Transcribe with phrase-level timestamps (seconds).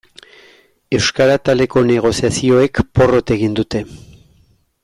[0.99, 3.87] Euskara ataleko negoziazioek porrot egin dute.